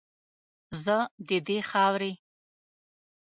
[0.83, 0.97] زه
[1.27, 2.11] ددې خاورې